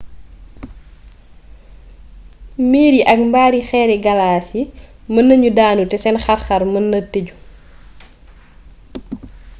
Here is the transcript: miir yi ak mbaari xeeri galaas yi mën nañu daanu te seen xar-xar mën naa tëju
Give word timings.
miir 2.69 2.93
yi 2.97 3.03
ak 3.13 3.19
mbaari 3.27 3.61
xeeri 3.69 3.97
galaas 4.05 4.47
yi 4.57 4.63
mën 5.13 5.25
nañu 5.29 5.49
daanu 5.57 5.83
te 5.89 5.97
seen 6.03 6.17
xar-xar 6.25 6.61
mën 6.73 6.85
naa 6.91 7.03
tëju 7.13 7.35